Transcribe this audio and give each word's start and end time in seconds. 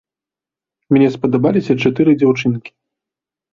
Мне 0.97 1.07
спадабаліся 1.17 1.73
чатыры 1.85 2.11
дзяўчынкі. 2.25 2.71